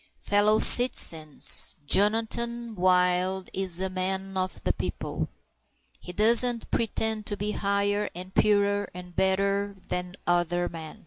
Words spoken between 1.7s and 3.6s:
Jonathan Wild